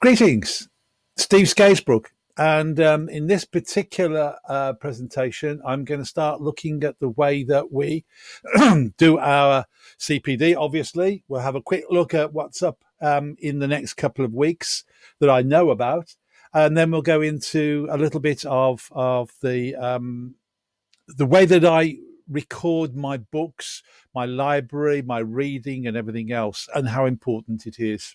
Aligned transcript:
Greetings, 0.00 0.68
Steve 1.16 1.48
Scarisbrook. 1.48 2.12
And 2.36 2.78
um, 2.78 3.08
in 3.08 3.26
this 3.26 3.44
particular 3.44 4.36
uh, 4.48 4.74
presentation, 4.74 5.60
I'm 5.66 5.84
going 5.84 5.98
to 5.98 6.06
start 6.06 6.40
looking 6.40 6.84
at 6.84 7.00
the 7.00 7.08
way 7.08 7.42
that 7.42 7.72
we 7.72 8.04
do 8.96 9.18
our 9.18 9.64
CPD. 9.98 10.54
Obviously, 10.56 11.24
we'll 11.26 11.40
have 11.40 11.56
a 11.56 11.62
quick 11.62 11.82
look 11.90 12.14
at 12.14 12.32
what's 12.32 12.62
up 12.62 12.84
um, 13.00 13.34
in 13.40 13.58
the 13.58 13.66
next 13.66 13.94
couple 13.94 14.24
of 14.24 14.32
weeks 14.32 14.84
that 15.18 15.30
I 15.30 15.42
know 15.42 15.70
about. 15.70 16.14
And 16.54 16.76
then 16.76 16.92
we'll 16.92 17.02
go 17.02 17.20
into 17.20 17.88
a 17.90 17.98
little 17.98 18.20
bit 18.20 18.44
of, 18.44 18.88
of 18.92 19.32
the, 19.42 19.74
um, 19.74 20.36
the 21.08 21.26
way 21.26 21.44
that 21.44 21.64
I 21.64 21.96
record 22.28 22.94
my 22.94 23.16
books, 23.16 23.82
my 24.14 24.26
library, 24.26 25.02
my 25.02 25.18
reading, 25.18 25.88
and 25.88 25.96
everything 25.96 26.30
else, 26.30 26.68
and 26.72 26.88
how 26.88 27.04
important 27.04 27.66
it 27.66 27.80
is. 27.80 28.14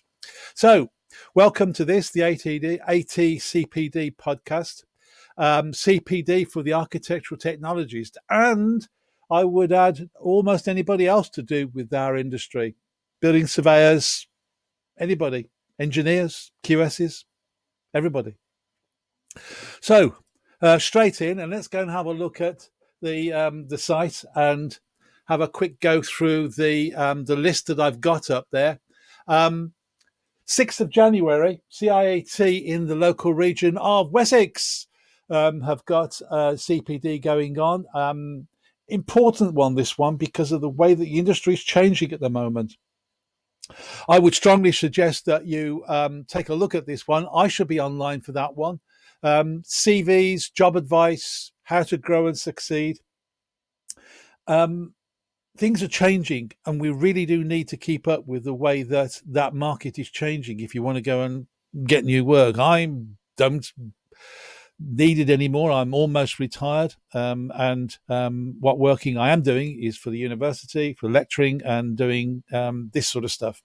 So, 0.54 0.88
Welcome 1.34 1.72
to 1.74 1.84
this, 1.84 2.10
the 2.10 2.20
ATD, 2.20 2.80
ATCPD 2.88 4.16
podcast. 4.16 4.84
Um, 5.36 5.72
CPD 5.72 6.48
for 6.48 6.62
the 6.62 6.74
architectural 6.74 7.38
technologies, 7.38 8.12
and 8.30 8.86
I 9.30 9.42
would 9.42 9.72
add 9.72 10.08
almost 10.20 10.68
anybody 10.68 11.08
else 11.08 11.28
to 11.30 11.42
do 11.42 11.68
with 11.74 11.92
our 11.92 12.16
industry 12.16 12.76
building 13.20 13.46
surveyors, 13.48 14.28
anybody, 14.98 15.50
engineers, 15.80 16.52
QSs, 16.62 17.24
everybody. 17.94 18.36
So, 19.80 20.16
uh, 20.60 20.78
straight 20.78 21.20
in, 21.20 21.40
and 21.40 21.50
let's 21.50 21.68
go 21.68 21.80
and 21.80 21.90
have 21.90 22.06
a 22.06 22.12
look 22.12 22.40
at 22.40 22.68
the 23.02 23.32
um, 23.32 23.66
the 23.66 23.78
site 23.78 24.24
and 24.34 24.78
have 25.26 25.40
a 25.40 25.48
quick 25.48 25.80
go 25.80 26.00
through 26.00 26.48
the 26.50 26.94
um, 26.94 27.24
the 27.24 27.36
list 27.36 27.66
that 27.66 27.80
I've 27.80 28.00
got 28.00 28.30
up 28.30 28.46
there. 28.52 28.78
Um, 29.26 29.72
6th 30.46 30.80
of 30.80 30.90
January, 30.90 31.62
CIAT 31.70 32.64
in 32.64 32.86
the 32.86 32.94
local 32.94 33.32
region 33.32 33.78
of 33.78 34.12
Wessex 34.12 34.86
um, 35.30 35.60
have 35.62 35.84
got 35.84 36.20
a 36.30 36.54
CPD 36.54 37.22
going 37.22 37.58
on. 37.58 37.86
Um, 37.94 38.46
important 38.88 39.54
one, 39.54 39.74
this 39.74 39.96
one, 39.96 40.16
because 40.16 40.52
of 40.52 40.60
the 40.60 40.68
way 40.68 40.94
that 40.94 41.04
the 41.04 41.18
industry 41.18 41.54
is 41.54 41.64
changing 41.64 42.12
at 42.12 42.20
the 42.20 42.30
moment. 42.30 42.76
I 44.08 44.18
would 44.18 44.34
strongly 44.34 44.72
suggest 44.72 45.24
that 45.24 45.46
you 45.46 45.84
um, 45.88 46.24
take 46.24 46.50
a 46.50 46.54
look 46.54 46.74
at 46.74 46.86
this 46.86 47.08
one. 47.08 47.26
I 47.34 47.48
should 47.48 47.68
be 47.68 47.80
online 47.80 48.20
for 48.20 48.32
that 48.32 48.54
one. 48.54 48.80
Um, 49.22 49.62
CVs, 49.62 50.52
job 50.52 50.76
advice, 50.76 51.52
how 51.62 51.82
to 51.84 51.96
grow 51.96 52.26
and 52.26 52.38
succeed. 52.38 52.98
Um, 54.46 54.93
things 55.56 55.82
are 55.82 55.88
changing 55.88 56.52
and 56.66 56.80
we 56.80 56.90
really 56.90 57.26
do 57.26 57.44
need 57.44 57.68
to 57.68 57.76
keep 57.76 58.08
up 58.08 58.26
with 58.26 58.44
the 58.44 58.54
way 58.54 58.82
that 58.82 59.20
that 59.26 59.54
market 59.54 59.98
is 59.98 60.10
changing. 60.10 60.60
If 60.60 60.74
you 60.74 60.82
want 60.82 60.96
to 60.96 61.02
go 61.02 61.22
and 61.22 61.46
get 61.86 62.04
new 62.04 62.24
work 62.24 62.56
i 62.56 62.88
don't 63.36 63.72
need 64.80 65.18
it 65.18 65.30
anymore. 65.30 65.70
I'm 65.70 65.94
almost 65.94 66.38
retired 66.38 66.94
um, 67.12 67.52
and 67.54 67.96
um, 68.08 68.56
what 68.60 68.78
working 68.78 69.16
i 69.16 69.30
am 69.30 69.42
doing 69.42 69.80
is 69.80 69.96
for 69.96 70.10
the 70.10 70.18
university 70.18 70.94
for 70.94 71.10
lecturing 71.10 71.62
and 71.64 71.96
doing 71.96 72.42
um, 72.52 72.90
this 72.92 73.08
sort 73.08 73.24
of 73.24 73.32
stuff. 73.32 73.62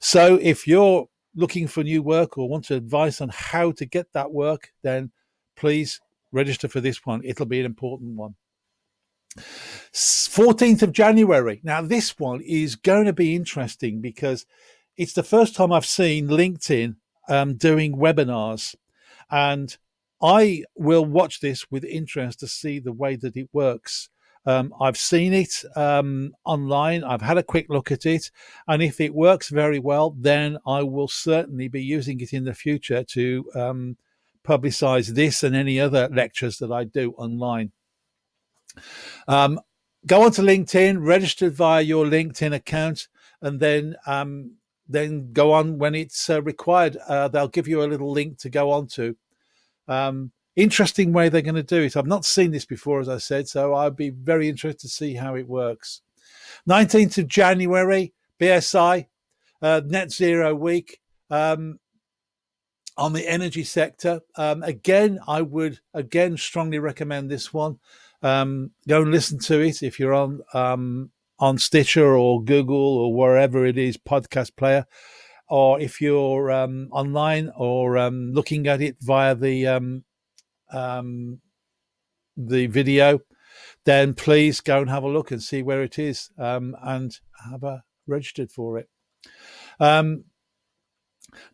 So 0.00 0.38
if 0.40 0.66
you're 0.66 1.08
looking 1.34 1.66
for 1.66 1.82
new 1.82 2.02
work 2.02 2.36
or 2.36 2.48
want 2.48 2.70
advice 2.70 3.20
on 3.20 3.30
how 3.32 3.72
to 3.72 3.86
get 3.86 4.12
that 4.12 4.30
work 4.30 4.72
then 4.82 5.10
please 5.56 6.00
register 6.30 6.68
for 6.68 6.80
this 6.80 7.04
one. 7.06 7.22
It'll 7.24 7.46
be 7.46 7.60
an 7.60 7.66
important 7.66 8.16
one 8.16 8.34
14th 9.92 10.82
of 10.82 10.92
January. 10.92 11.60
Now, 11.62 11.82
this 11.82 12.18
one 12.18 12.40
is 12.40 12.76
going 12.76 13.06
to 13.06 13.12
be 13.12 13.34
interesting 13.34 14.00
because 14.00 14.46
it's 14.96 15.14
the 15.14 15.22
first 15.22 15.54
time 15.54 15.72
I've 15.72 15.86
seen 15.86 16.28
LinkedIn 16.28 16.96
um, 17.28 17.54
doing 17.54 17.96
webinars. 17.96 18.74
And 19.30 19.76
I 20.20 20.64
will 20.74 21.04
watch 21.04 21.40
this 21.40 21.70
with 21.70 21.84
interest 21.84 22.40
to 22.40 22.48
see 22.48 22.78
the 22.78 22.92
way 22.92 23.16
that 23.16 23.36
it 23.36 23.48
works. 23.52 24.08
Um, 24.46 24.72
I've 24.80 24.96
seen 24.96 25.34
it 25.34 25.62
um, 25.76 26.32
online. 26.44 27.04
I've 27.04 27.22
had 27.22 27.38
a 27.38 27.42
quick 27.42 27.66
look 27.68 27.92
at 27.92 28.06
it. 28.06 28.30
And 28.66 28.82
if 28.82 29.00
it 29.00 29.14
works 29.14 29.50
very 29.50 29.78
well, 29.78 30.14
then 30.18 30.58
I 30.66 30.82
will 30.82 31.08
certainly 31.08 31.68
be 31.68 31.82
using 31.82 32.20
it 32.20 32.32
in 32.32 32.44
the 32.44 32.54
future 32.54 33.04
to 33.04 33.44
um, 33.54 33.96
publicize 34.44 35.08
this 35.08 35.42
and 35.42 35.54
any 35.54 35.78
other 35.78 36.08
lectures 36.10 36.58
that 36.58 36.72
I 36.72 36.84
do 36.84 37.12
online. 37.18 37.72
Um, 39.26 39.60
go 40.06 40.22
onto 40.22 40.42
LinkedIn, 40.42 41.04
register 41.04 41.50
via 41.50 41.82
your 41.82 42.04
LinkedIn 42.06 42.54
account, 42.54 43.08
and 43.42 43.60
then 43.60 43.96
um, 44.06 44.52
then 44.88 45.32
go 45.32 45.52
on 45.52 45.78
when 45.78 45.94
it's 45.94 46.30
uh, 46.30 46.42
required. 46.42 46.96
Uh, 47.08 47.28
they'll 47.28 47.48
give 47.48 47.68
you 47.68 47.82
a 47.82 47.86
little 47.86 48.10
link 48.10 48.38
to 48.38 48.50
go 48.50 48.70
on 48.70 48.86
to. 48.88 49.16
Um, 49.86 50.32
interesting 50.56 51.12
way 51.12 51.28
they're 51.28 51.42
going 51.42 51.54
to 51.54 51.62
do 51.62 51.82
it. 51.82 51.96
I've 51.96 52.06
not 52.06 52.24
seen 52.24 52.50
this 52.50 52.64
before, 52.64 53.00
as 53.00 53.08
I 53.08 53.18
said, 53.18 53.48
so 53.48 53.74
I'd 53.74 53.96
be 53.96 54.10
very 54.10 54.48
interested 54.48 54.80
to 54.80 54.88
see 54.88 55.14
how 55.14 55.34
it 55.34 55.46
works. 55.46 56.02
19th 56.68 57.18
of 57.18 57.28
January, 57.28 58.12
BSI, 58.40 59.06
uh, 59.62 59.80
Net 59.84 60.10
Zero 60.10 60.54
Week. 60.54 61.00
Um, 61.30 61.78
on 62.96 63.12
the 63.12 63.28
energy 63.28 63.62
sector, 63.62 64.20
um, 64.34 64.64
again, 64.64 65.20
I 65.28 65.40
would 65.40 65.78
again 65.94 66.36
strongly 66.36 66.80
recommend 66.80 67.30
this 67.30 67.54
one. 67.54 67.78
Um, 68.22 68.72
go 68.88 69.02
and 69.02 69.10
listen 69.10 69.38
to 69.40 69.60
it 69.60 69.82
if 69.82 70.00
you're 70.00 70.14
on 70.14 70.40
um, 70.52 71.10
on 71.38 71.58
Stitcher 71.58 72.16
or 72.16 72.42
Google 72.42 72.98
or 72.98 73.14
wherever 73.14 73.64
it 73.64 73.78
is 73.78 73.96
podcast 73.96 74.56
player, 74.56 74.86
or 75.48 75.80
if 75.80 76.00
you're 76.00 76.50
um, 76.50 76.88
online 76.90 77.52
or 77.56 77.96
um, 77.96 78.32
looking 78.32 78.66
at 78.66 78.80
it 78.80 78.96
via 79.00 79.34
the 79.34 79.66
um, 79.66 80.04
um, 80.72 81.40
the 82.36 82.66
video, 82.66 83.20
then 83.84 84.14
please 84.14 84.60
go 84.60 84.80
and 84.80 84.90
have 84.90 85.04
a 85.04 85.08
look 85.08 85.30
and 85.30 85.42
see 85.42 85.62
where 85.62 85.82
it 85.82 85.98
is 85.98 86.30
and 86.36 87.18
have 87.50 87.62
a 87.62 87.82
registered 88.06 88.50
for 88.50 88.78
it. 88.78 88.88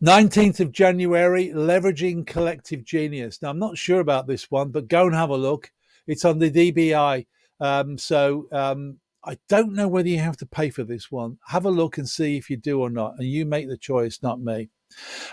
19th 0.02 0.60
of 0.60 0.72
January, 0.72 1.50
leveraging 1.54 2.26
collective 2.26 2.84
genius. 2.84 3.42
Now, 3.42 3.50
I'm 3.50 3.58
not 3.58 3.78
sure 3.78 4.00
about 4.00 4.26
this 4.26 4.50
one, 4.50 4.70
but 4.70 4.88
go 4.88 5.06
and 5.06 5.14
have 5.14 5.30
a 5.30 5.36
look. 5.36 5.72
It's 6.06 6.24
on 6.24 6.38
the 6.38 6.50
DBI. 6.50 7.26
Um, 7.60 7.98
so 7.98 8.48
um, 8.52 8.98
I 9.24 9.38
don't 9.48 9.72
know 9.72 9.88
whether 9.88 10.08
you 10.08 10.18
have 10.18 10.36
to 10.38 10.46
pay 10.46 10.70
for 10.70 10.84
this 10.84 11.10
one. 11.10 11.38
Have 11.48 11.64
a 11.64 11.70
look 11.70 11.98
and 11.98 12.08
see 12.08 12.36
if 12.36 12.50
you 12.50 12.56
do 12.56 12.80
or 12.80 12.90
not. 12.90 13.14
And 13.18 13.28
you 13.28 13.46
make 13.46 13.68
the 13.68 13.76
choice, 13.76 14.20
not 14.22 14.40
me. 14.40 14.68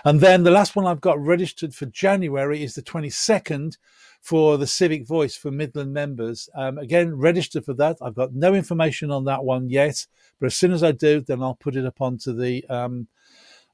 And 0.04 0.20
then 0.20 0.42
the 0.42 0.50
last 0.50 0.74
one 0.74 0.86
I've 0.86 1.00
got 1.00 1.20
registered 1.20 1.74
for 1.74 1.86
January 1.86 2.62
is 2.62 2.74
the 2.74 2.82
22nd 2.82 3.76
for 4.20 4.56
the 4.56 4.66
Civic 4.66 5.06
Voice 5.06 5.36
for 5.36 5.50
Midland 5.50 5.92
members. 5.92 6.48
Um, 6.54 6.78
again, 6.78 7.16
register 7.16 7.60
for 7.60 7.74
that. 7.74 7.98
I've 8.00 8.14
got 8.14 8.34
no 8.34 8.54
information 8.54 9.10
on 9.10 9.24
that 9.24 9.44
one 9.44 9.68
yet, 9.68 10.06
but 10.40 10.46
as 10.46 10.56
soon 10.56 10.72
as 10.72 10.82
I 10.82 10.92
do, 10.92 11.20
then 11.20 11.42
I'll 11.42 11.54
put 11.56 11.76
it 11.76 11.84
up 11.84 12.00
onto 12.00 12.32
the 12.32 12.64
um, 12.68 13.08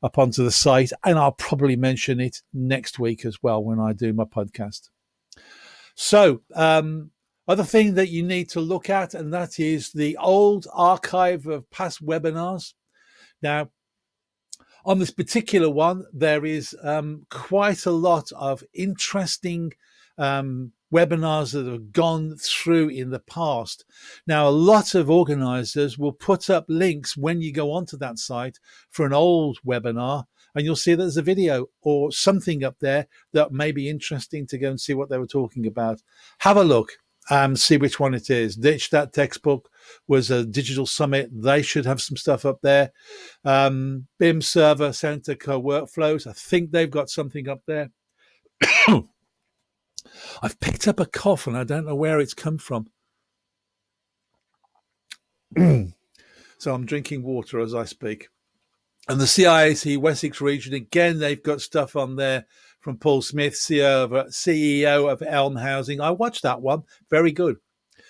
up 0.02 0.16
onto 0.16 0.44
the 0.44 0.50
site, 0.50 0.92
and 1.04 1.18
I'll 1.18 1.32
probably 1.32 1.76
mention 1.76 2.20
it 2.20 2.42
next 2.52 2.98
week 2.98 3.24
as 3.24 3.42
well 3.42 3.62
when 3.62 3.80
I 3.80 3.92
do 3.92 4.12
my 4.12 4.24
podcast. 4.24 4.88
So, 6.00 6.42
um, 6.54 7.10
other 7.48 7.64
thing 7.64 7.94
that 7.94 8.08
you 8.08 8.22
need 8.22 8.48
to 8.50 8.60
look 8.60 8.88
at, 8.88 9.14
and 9.14 9.34
that 9.34 9.58
is 9.58 9.90
the 9.90 10.16
old 10.18 10.68
archive 10.72 11.48
of 11.48 11.68
past 11.70 12.06
webinars. 12.06 12.74
Now, 13.42 13.70
on 14.84 15.00
this 15.00 15.10
particular 15.10 15.68
one, 15.68 16.04
there 16.12 16.46
is 16.46 16.72
um, 16.84 17.26
quite 17.30 17.84
a 17.84 17.90
lot 17.90 18.30
of 18.36 18.62
interesting 18.74 19.72
um, 20.18 20.70
webinars 20.94 21.52
that 21.52 21.66
have 21.66 21.90
gone 21.90 22.36
through 22.36 22.90
in 22.90 23.10
the 23.10 23.18
past. 23.18 23.84
Now, 24.24 24.46
a 24.46 24.50
lot 24.50 24.94
of 24.94 25.10
organizers 25.10 25.98
will 25.98 26.12
put 26.12 26.48
up 26.48 26.66
links 26.68 27.16
when 27.16 27.42
you 27.42 27.52
go 27.52 27.72
onto 27.72 27.96
that 27.96 28.20
site 28.20 28.60
for 28.88 29.04
an 29.04 29.12
old 29.12 29.58
webinar 29.66 30.26
and 30.54 30.64
you'll 30.64 30.76
see 30.76 30.94
there's 30.94 31.16
a 31.16 31.22
video 31.22 31.66
or 31.82 32.10
something 32.12 32.64
up 32.64 32.76
there 32.80 33.06
that 33.32 33.52
may 33.52 33.72
be 33.72 33.88
interesting 33.88 34.46
to 34.46 34.58
go 34.58 34.70
and 34.70 34.80
see 34.80 34.94
what 34.94 35.08
they 35.08 35.18
were 35.18 35.26
talking 35.26 35.66
about. 35.66 36.02
Have 36.38 36.56
a 36.56 36.64
look 36.64 36.92
and 37.30 37.58
see 37.58 37.76
which 37.76 38.00
one 38.00 38.14
it 38.14 38.30
is. 38.30 38.56
Ditch 38.56 38.90
that 38.90 39.12
textbook 39.12 39.70
was 40.06 40.30
a 40.30 40.44
digital 40.44 40.86
summit. 40.86 41.30
They 41.32 41.62
should 41.62 41.84
have 41.84 42.00
some 42.00 42.16
stuff 42.16 42.46
up 42.46 42.60
there. 42.62 42.92
Um, 43.44 44.06
BIM 44.18 44.42
server 44.42 44.92
center 44.92 45.34
co 45.34 45.60
workflows. 45.60 46.26
I 46.26 46.32
think 46.32 46.70
they've 46.70 46.90
got 46.90 47.10
something 47.10 47.48
up 47.48 47.62
there. 47.66 47.90
I've 50.42 50.58
picked 50.60 50.88
up 50.88 51.00
a 51.00 51.06
cough 51.06 51.46
and 51.46 51.56
I 51.56 51.64
don't 51.64 51.86
know 51.86 51.94
where 51.94 52.18
it's 52.18 52.34
come 52.34 52.58
from. 52.58 52.88
so 55.56 56.74
I'm 56.74 56.86
drinking 56.86 57.22
water 57.22 57.60
as 57.60 57.74
I 57.74 57.84
speak. 57.84 58.28
And 59.08 59.18
the 59.18 59.24
CIAT 59.24 59.96
Wessex 59.98 60.40
region, 60.42 60.74
again, 60.74 61.18
they've 61.18 61.42
got 61.42 61.62
stuff 61.62 61.96
on 61.96 62.16
there 62.16 62.44
from 62.80 62.98
Paul 62.98 63.22
Smith, 63.22 63.54
CEO 63.54 64.04
of, 64.04 64.10
CEO 64.28 65.10
of 65.10 65.22
Elm 65.22 65.56
Housing. 65.56 66.00
I 66.00 66.10
watched 66.10 66.42
that 66.42 66.60
one. 66.60 66.82
Very 67.08 67.32
good. 67.32 67.56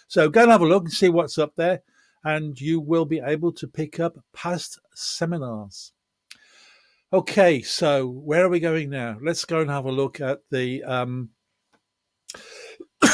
So 0.09 0.29
go 0.29 0.43
and 0.43 0.51
have 0.51 0.63
a 0.63 0.67
look 0.67 0.85
and 0.85 0.93
see 0.93 1.09
what's 1.09 1.39
up 1.39 1.55
there. 1.57 1.83
And 2.25 2.61
you 2.61 2.81
will 2.81 3.05
be 3.05 3.21
able 3.25 3.53
to 3.53 3.69
pick 3.69 4.01
up 4.01 4.19
past 4.33 4.81
seminars. 4.93 5.93
Okay, 7.13 7.63
so 7.63 8.09
where 8.09 8.45
are 8.45 8.49
we 8.51 8.59
going 8.59 8.91
now? 8.91 9.17
Let's 9.23 9.45
go 9.45 9.61
and 9.61 9.71
have 9.71 9.87
a 9.87 9.93
look 9.93 10.21
at 10.21 10.41
the. 10.51 10.83
Um, 10.83 11.31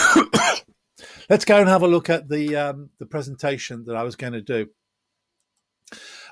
let's 1.28 1.44
go 1.44 1.60
and 1.60 1.68
have 1.68 1.82
a 1.82 1.86
look 1.86 2.10
at 2.10 2.28
the 2.28 2.56
um, 2.56 2.90
the 2.98 3.06
presentation 3.06 3.84
that 3.84 3.94
I 3.94 4.02
was 4.02 4.16
going 4.16 4.32
to 4.32 4.40
do. 4.40 4.68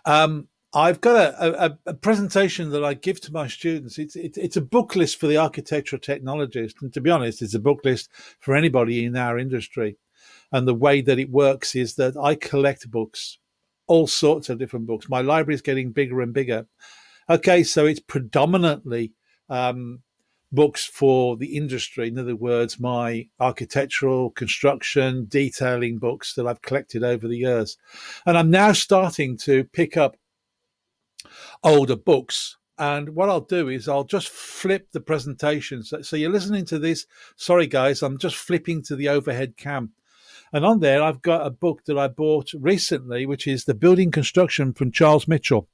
Um, 0.05 0.49
I've 0.75 1.01
got 1.03 1.17
a, 1.17 1.65
a, 1.65 1.79
a, 1.87 1.95
presentation 1.95 2.71
that 2.71 2.83
I 2.83 2.95
give 2.95 3.21
to 3.23 3.33
my 3.33 3.47
students. 3.47 3.99
It's, 3.99 4.17
it's, 4.17 4.39
it's 4.39 4.57
a 4.57 4.63
book 4.63 4.97
list 4.97 5.21
for 5.21 5.27
the 5.27 5.37
architectural 5.37 6.01
technologist, 6.01 6.81
and 6.81 6.93
to 6.95 7.01
be 7.01 7.11
honest, 7.11 7.43
it's 7.43 7.55
a 7.55 7.61
book 7.61 7.81
list 7.85 8.09
for 8.41 8.55
anybody 8.55 9.05
in 9.05 9.15
our 9.17 9.39
industry. 9.39 9.99
And 10.51 10.67
the 10.67 10.75
way 10.75 11.03
that 11.03 11.19
it 11.19 11.31
works 11.31 11.75
is 11.75 11.97
that 11.97 12.17
I 12.17 12.37
collect 12.37 12.91
books, 12.91 13.39
all 13.87 14.07
sorts 14.07 14.49
of 14.49 14.59
different 14.59 14.87
books. 14.87 15.09
My 15.11 15.21
library 15.21 15.57
is 15.57 15.63
getting 15.63 15.93
bigger 15.93 16.23
and 16.23 16.33
bigger. 16.33 16.67
Okay, 17.29 17.63
so 17.65 17.85
it's 17.85 18.01
predominantly 18.01 19.13
um, 19.51 20.01
books 20.53 20.85
for 20.87 21.37
the 21.37 21.57
industry. 21.57 22.09
In 22.09 22.19
other 22.19 22.37
words, 22.37 22.81
my 22.81 23.29
architectural, 23.41 24.31
construction, 24.31 25.27
detailing 25.29 25.99
books 25.99 26.35
that 26.35 26.47
I've 26.47 26.63
collected 26.63 27.05
over 27.05 27.29
the 27.29 27.39
years. 27.39 27.77
And 28.27 28.39
I'm 28.39 28.51
now 28.51 28.73
starting 28.73 29.37
to 29.39 29.65
pick 29.65 29.97
up 29.97 30.17
older 31.63 31.97
books. 31.97 32.57
And 32.79 33.11
what 33.11 33.29
I'll 33.29 33.41
do 33.41 33.69
is 33.69 33.89
I'll 33.89 34.05
just 34.05 34.29
flip 34.29 34.89
the 34.93 35.01
presentation. 35.01 35.83
So, 35.83 36.03
so, 36.03 36.17
you're 36.17 36.31
listening 36.31 36.65
to 36.67 36.79
this. 36.79 37.07
Sorry, 37.37 37.67
guys, 37.67 38.03
I'm 38.03 38.19
just 38.19 38.37
flipping 38.37 38.83
to 38.85 38.97
the 38.97 39.09
overhead 39.09 39.57
cam. 39.57 39.93
And 40.53 40.65
on 40.65 40.81
there, 40.81 41.03
I've 41.03 41.23
got 41.23 41.47
a 41.47 41.51
book 41.51 41.85
that 41.87 41.99
I 41.99 42.09
bought 42.09 42.53
recently, 42.59 43.25
which 43.25 43.47
is 43.47 43.65
The 43.65 43.75
Building 43.75 44.11
Construction 44.11 44.73
from 44.73 44.91
Charles 44.91 45.27
Mitchell. 45.29 45.69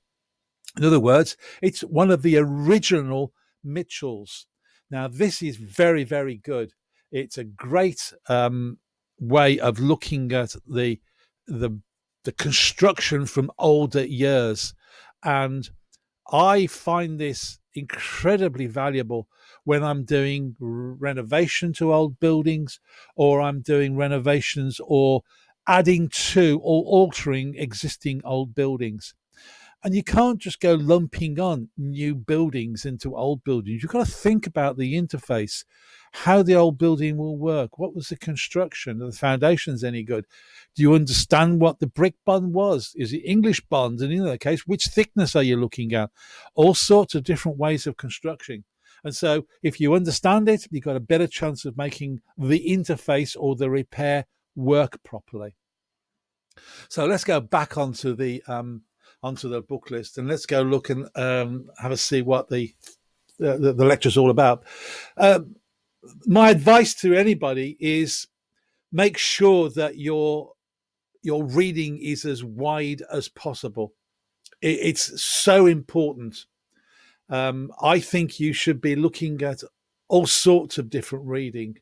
In 0.76 0.84
other 0.84 1.00
words, 1.00 1.36
it's 1.62 1.80
one 1.80 2.10
of 2.10 2.22
the 2.22 2.36
original 2.36 3.32
Mitchells. 3.64 4.46
Now, 4.90 5.08
this 5.08 5.42
is 5.42 5.56
very, 5.56 6.04
very 6.04 6.36
good. 6.36 6.72
It's 7.10 7.38
a 7.38 7.44
great 7.44 8.12
um, 8.28 8.78
way 9.18 9.58
of 9.58 9.80
looking 9.80 10.32
at 10.32 10.54
the 10.66 11.00
the 11.46 11.80
the 12.24 12.32
construction 12.32 13.24
from 13.26 13.50
older 13.58 14.04
years, 14.04 14.74
and 15.24 15.68
I 16.32 16.66
find 16.66 17.18
this 17.18 17.58
incredibly 17.74 18.66
valuable 18.66 19.28
when 19.64 19.82
I'm 19.82 20.04
doing 20.04 20.56
renovation 20.60 21.72
to 21.74 21.94
old 21.94 22.20
buildings, 22.20 22.80
or 23.16 23.40
I'm 23.40 23.60
doing 23.60 23.96
renovations 23.96 24.80
or 24.84 25.22
adding 25.66 26.08
to 26.08 26.60
or 26.62 26.84
altering 26.84 27.54
existing 27.56 28.22
old 28.24 28.54
buildings. 28.54 29.14
And 29.84 29.94
you 29.94 30.02
can't 30.02 30.40
just 30.40 30.58
go 30.58 30.74
lumping 30.74 31.38
on 31.38 31.68
new 31.76 32.16
buildings 32.16 32.84
into 32.84 33.14
old 33.14 33.44
buildings. 33.44 33.80
You've 33.80 33.92
got 33.92 34.04
to 34.04 34.12
think 34.12 34.44
about 34.44 34.76
the 34.76 34.94
interface, 34.94 35.64
how 36.12 36.42
the 36.42 36.56
old 36.56 36.78
building 36.78 37.16
will 37.16 37.36
work. 37.36 37.78
What 37.78 37.94
was 37.94 38.08
the 38.08 38.16
construction? 38.16 39.00
Are 39.00 39.10
the 39.10 39.16
foundations 39.16 39.84
any 39.84 40.02
good? 40.02 40.26
Do 40.74 40.82
you 40.82 40.94
understand 40.94 41.60
what 41.60 41.78
the 41.78 41.86
brick 41.86 42.14
bond 42.26 42.54
was? 42.54 42.92
Is 42.96 43.12
it 43.12 43.18
English 43.18 43.60
bond? 43.66 44.00
And 44.00 44.12
in 44.12 44.24
that 44.24 44.40
case, 44.40 44.66
which 44.66 44.86
thickness 44.86 45.36
are 45.36 45.44
you 45.44 45.56
looking 45.56 45.94
at? 45.94 46.10
All 46.56 46.74
sorts 46.74 47.14
of 47.14 47.22
different 47.22 47.56
ways 47.56 47.86
of 47.86 47.96
constructing. 47.96 48.64
And 49.04 49.14
so 49.14 49.46
if 49.62 49.78
you 49.80 49.94
understand 49.94 50.48
it, 50.48 50.66
you've 50.72 50.82
got 50.82 50.96
a 50.96 51.00
better 51.00 51.28
chance 51.28 51.64
of 51.64 51.76
making 51.76 52.20
the 52.36 52.68
interface 52.68 53.36
or 53.38 53.54
the 53.54 53.70
repair 53.70 54.26
work 54.56 55.00
properly. 55.04 55.54
So 56.88 57.06
let's 57.06 57.22
go 57.22 57.40
back 57.40 57.78
onto 57.78 58.16
the 58.16 58.42
um, 58.48 58.82
onto 59.22 59.48
the 59.48 59.62
book 59.62 59.90
list, 59.90 60.18
and 60.18 60.28
let's 60.28 60.46
go 60.46 60.62
look 60.62 60.90
and 60.90 61.08
um, 61.16 61.68
have 61.78 61.92
a 61.92 61.96
see 61.96 62.22
what 62.22 62.48
the 62.48 62.74
the, 63.38 63.72
the 63.72 63.84
lecture's 63.84 64.18
all 64.18 64.30
about. 64.30 64.64
Um, 65.16 65.56
my 66.26 66.50
advice 66.50 66.94
to 66.96 67.14
anybody 67.14 67.76
is 67.80 68.26
make 68.92 69.18
sure 69.18 69.70
that 69.70 69.98
your 69.98 70.52
your 71.22 71.44
reading 71.44 71.98
is 71.98 72.24
as 72.24 72.44
wide 72.44 73.02
as 73.12 73.28
possible. 73.28 73.94
It, 74.60 74.78
it's 74.82 75.22
so 75.22 75.66
important. 75.66 76.46
Um, 77.28 77.72
I 77.82 78.00
think 78.00 78.40
you 78.40 78.52
should 78.52 78.80
be 78.80 78.96
looking 78.96 79.42
at 79.42 79.62
all 80.08 80.26
sorts 80.26 80.78
of 80.78 80.90
different 80.90 81.26
reading. 81.26 81.78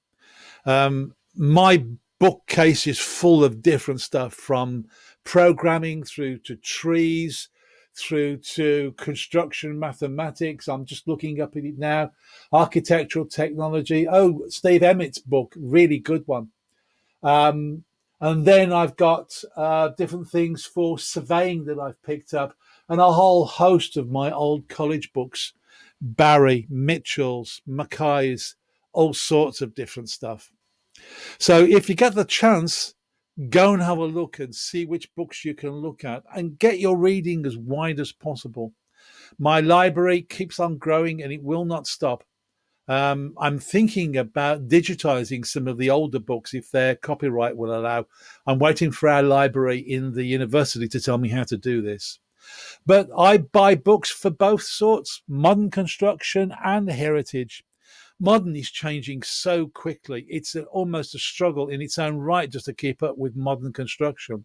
Um, 0.65 1.15
my 1.37 1.85
bookcase 2.19 2.87
is 2.87 2.99
full 2.99 3.45
of 3.45 3.63
different 3.63 4.01
stuff 4.01 4.35
from 4.35 4.87
programming 5.25 6.03
through 6.03 6.39
to 6.39 6.57
trees 6.57 7.49
through 7.97 8.37
to 8.37 8.93
construction 8.99 9.79
mathematics. 9.79 10.69
I'm 10.69 10.85
just 10.85 11.09
looking 11.09 11.41
up 11.41 11.57
at 11.57 11.65
it 11.65 11.79
now. 11.79 12.13
Architectural 12.53 13.25
technology. 13.25 14.07
Oh, 14.07 14.43
Steve 14.49 14.83
Emmitt's 14.83 15.19
book, 15.19 15.55
really 15.57 15.99
good 15.99 16.23
one. 16.27 16.49
Um, 17.23 17.85
and 18.21 18.45
then 18.45 18.73
I've 18.73 18.97
got 18.97 19.43
uh, 19.57 19.89
different 19.89 20.29
things 20.29 20.65
for 20.65 20.99
surveying 20.99 21.65
that 21.65 21.79
I've 21.79 22.03
picked 22.03 22.35
up, 22.35 22.55
and 22.89 23.01
a 23.01 23.13
whole 23.13 23.45
host 23.45 23.97
of 23.97 24.11
my 24.11 24.31
old 24.31 24.69
college 24.69 25.13
books 25.13 25.53
Barry, 26.01 26.67
Mitchell's, 26.69 27.63
McKay's, 27.67 28.57
all 28.93 29.15
sorts 29.15 29.61
of 29.63 29.75
different 29.75 30.11
stuff. 30.11 30.53
So 31.39 31.65
if 31.65 31.89
you 31.89 31.95
get 31.95 32.15
the 32.15 32.25
chance, 32.25 32.95
go 33.51 33.75
and 33.75 33.83
have 33.83 33.99
a 33.99 34.05
look 34.05 34.39
and 34.39 34.55
see 34.55 34.87
which 34.87 35.15
books 35.15 35.45
you 35.45 35.55
can 35.55 35.71
look 35.71 36.05
at 36.05 36.23
and 36.35 36.59
get 36.59 36.81
your 36.81 36.97
reading 36.97 37.45
as 37.47 37.57
wide 37.57 38.01
as 38.01 38.13
possible. 38.13 38.73
My 39.39 39.61
library 39.61 40.23
keeps 40.23 40.59
on 40.59 40.79
growing 40.79 41.23
and 41.23 41.33
it 41.33 41.43
will 41.43 41.65
not 41.65 41.87
stop. 41.87 42.25
Um, 42.89 43.35
I'm 43.39 43.59
thinking 43.59 44.17
about 44.17 44.69
digitizing 44.69 45.45
some 45.45 45.67
of 45.67 45.77
the 45.77 45.91
older 45.91 46.21
books 46.21 46.55
if 46.55 46.71
their 46.71 46.95
copyright 46.95 47.57
will 47.57 47.77
allow. 47.77 48.07
I'm 48.47 48.61
waiting 48.61 48.93
for 48.93 49.09
our 49.09 49.25
library 49.25 49.81
in 49.81 50.13
the 50.13 50.25
university 50.25 50.87
to 50.89 51.01
tell 51.01 51.19
me 51.19 51.29
how 51.29 51.43
to 51.45 51.57
do 51.57 51.83
this. 51.83 52.21
But 52.85 53.09
I 53.19 53.39
buy 53.39 53.75
books 53.75 54.11
for 54.11 54.31
both 54.31 54.63
sorts 54.63 55.23
modern 55.27 55.71
construction 55.71 56.55
and 56.65 56.89
heritage 56.89 57.65
modern 58.21 58.57
is 58.57 58.71
changing 58.71 59.23
so 59.23 59.67
quickly. 59.69 60.27
It's 60.29 60.55
a, 60.55 60.65
almost 60.65 61.15
a 61.15 61.19
struggle 61.19 61.69
in 61.69 61.83
its 61.83 61.99
own 61.99 62.17
right 62.17 62.51
just 62.51 62.67
to 62.67 62.75
keep 62.75 63.03
up 63.03 63.19
with 63.19 63.37
modern 63.37 63.73
construction. 63.73 64.45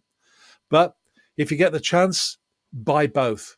But 0.70 0.94
if 1.36 1.50
you 1.50 1.56
get 1.56 1.72
the 1.72 1.80
chance, 1.80 2.38
buy 2.72 3.06
both. 3.06 3.56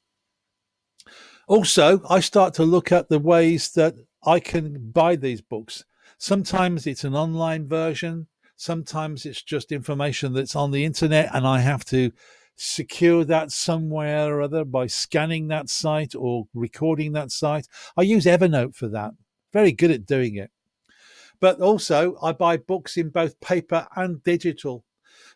Also, 1.47 2.01
I 2.09 2.21
start 2.21 2.55
to 2.55 2.63
look 2.63 2.91
at 2.91 3.09
the 3.09 3.19
ways 3.19 3.71
that 3.73 3.95
I 4.25 4.41
can 4.41 4.91
buy 4.91 5.17
these 5.17 5.43
books. 5.43 5.85
Sometimes 6.19 6.87
it's 6.87 7.05
an 7.05 7.15
online 7.15 7.69
version, 7.69 8.29
sometimes 8.57 9.27
it's 9.27 9.43
just 9.43 9.73
information 9.73 10.33
that's 10.33 10.57
on 10.57 10.71
the 10.71 10.85
internet, 10.85 11.29
and 11.35 11.47
I 11.47 11.61
have 11.61 11.85
to 11.87 12.13
secure 12.57 13.25
that 13.25 13.51
somewhere 13.51 14.33
or 14.33 14.41
other 14.41 14.65
by 14.65 14.87
scanning 14.87 15.49
that 15.49 15.69
site 15.69 16.15
or 16.15 16.47
recording 16.55 17.13
that 17.13 17.31
site. 17.31 17.67
I 17.97 18.03
use 18.03 18.25
Evernote 18.25 18.75
for 18.75 18.89
that 18.89 19.13
very 19.55 19.73
good 19.73 19.91
at 19.91 20.05
doing 20.05 20.35
it. 20.35 20.51
But 21.41 21.61
also, 21.61 22.19
I 22.23 22.33
buy 22.33 22.59
books 22.59 22.97
in 22.97 23.09
both 23.09 23.41
paper 23.41 23.87
and 23.97 24.23
digital. 24.23 24.85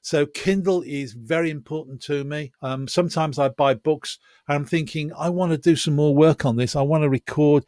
So 0.03 0.27
Kindle 0.27 0.83
is 0.83 1.13
very 1.13 1.51
important 1.51 2.03
to 2.03 2.25
me. 2.25 2.53
Um, 2.61 2.89
sometimes 2.89 3.39
I 3.39 3.49
buy 3.49 3.75
books 3.75 4.19
and 4.47 4.57
I'm 4.57 4.65
thinking, 4.65 5.13
I 5.17 5.29
want 5.31 5.53
to 5.53 5.59
do 5.59 5.77
some 5.77 5.95
more 5.95 6.15
work 6.15 6.45
on 6.45 6.57
this. 6.57 6.77
I 6.77 6.83
want 6.83 7.03
to 7.03 7.09
record 7.09 7.65